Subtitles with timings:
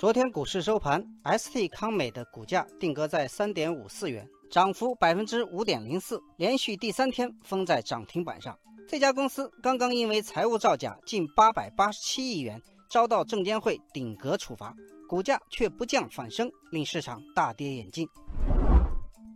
[0.00, 8.58] 昨天股市收盘，ST 康美的股价定格在三点五四元，涨幅百分之五点零四，连续第三天封在涨停板上。
[8.88, 12.58] 这家公司刚刚因为财务造假近八百八十七亿元，
[12.88, 14.74] 遭到证监会顶格处罚，
[15.06, 18.08] 股价却不降反升，令市场大跌眼镜。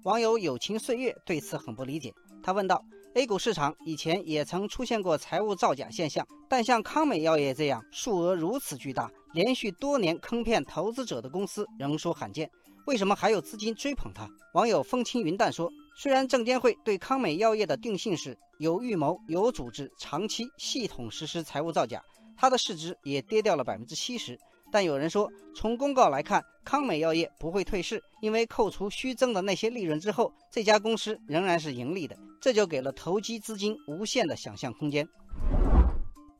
[0.04, 2.10] 网友友情岁月对此很不理解，
[2.42, 2.82] 他问道。
[3.16, 12.48] A 股市场以前也曾出现过财务造假现象，但像康美药业这样数额如此巨大、连续多年坑骗投资者的公司仍属罕见。
[12.86, 14.28] 为什么还有资金追捧它？
[14.52, 22.00] 网友风轻云淡说：“虽然证监会对康美药业的定性是有预谋、有组织、长期系统实施财务造假，
[22.36, 24.38] 它的市值也跌掉了百分之七十。”
[24.70, 35.06] 但有人说，从公告来看，康美药业不会退市，因为扣除虚增的那些利润之后，这家公司仍然是盈利的，这就给了投机资金无限的想象空间。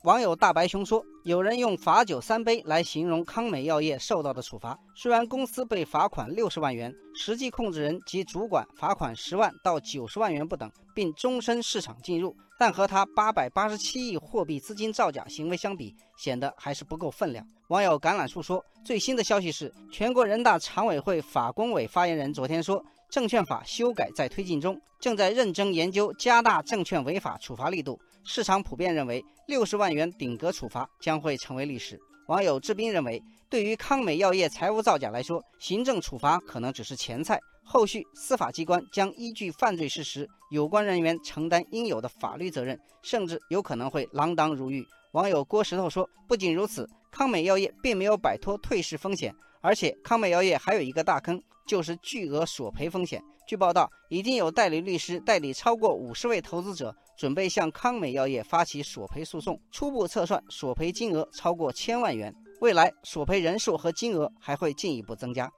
[0.04, 4.78] 网友大白熊说：“有人用罚酒三杯来形容康美药业受到的处罚。
[4.94, 31.96] 虽然公司被罚款六十万元，实际控制人及主管罚款十万到九十万元不等，并终身市场禁入，但和他八百八十七亿货币资金造假行为相比，显得还是不够分量。”网友橄榄树说：“最新的消息是，全国人大常委会法工委发言人昨天说，证券法修改在推进中，正在认真研究加大证券违法处罚力度。”市场普遍认为，六十万元顶格处罚将会成为历史。
[32.26, 44.84] 网友志斌认为，对于康美药业财务造假来说，行政处罚可能只是前菜，后续司法机关将依据犯罪事实，有关人员承担应有的法律责任，甚至有可能会锒铛入狱。
[45.12, 59.56] 网友郭石头说：“不仅如此，康美药业并没有摆脱退市风险，而且康美药业还有一个大坑，就是巨额索赔风险。”据报道，已经有代理律师代理超过五十位投资者，准备向康美药业发起索赔诉讼。
[59.70, 65.48] 初步测算，索赔金额超过千万元，未来索赔人数和金额还会进一步增加。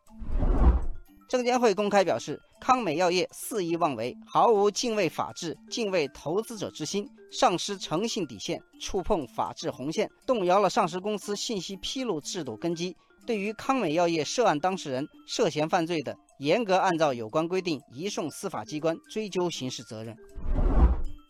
[1.28, 12.96] 证监会公开表示，康美药业肆意妄为，毫无敬畏法治、敬畏投资者之心，丧失诚信底线，触碰法治红线，动摇了上市公司信息披露制度根基。
[13.26, 20.16] 对于康美药业涉案当事人涉嫌犯罪的，严格按照有关规定移送司法机关追究刑事责任。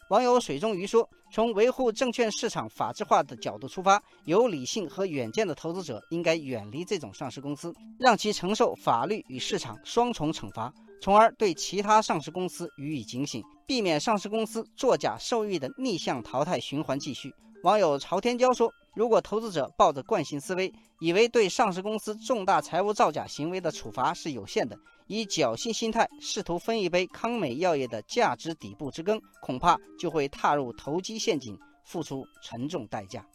[0.09, 10.73] 网友水中鱼说：“从维护证券市场法治化的角度出发，有理性和远见的投资者应该远离这种上市公司，让其承受法律与市场双重惩罚，
[11.03, 24.79] 从而对其他上市公司予以警醒，避免上市公司作假受益的逆向淘汰循环继续。”网友朝天椒说：“如果投资者抱着惯性思维，以为对上市公司重大财务造假行为的处罚是有限的，
[25.09, 33.27] 以侥幸心态试图分一杯康美药业的价值底部之羹，恐怕就会踏入投机陷阱，付出沉重代价。”